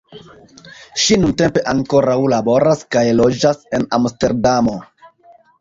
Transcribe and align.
Ŝi 1.01 1.17
nuntempe 1.23 1.63
ankoraŭ 1.73 2.17
laboras 2.35 2.83
kaj 2.97 3.05
loĝas 3.21 3.63
en 3.79 3.87
Amsterdamo. 3.99 4.79